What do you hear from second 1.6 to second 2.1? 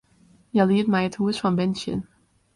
sjen.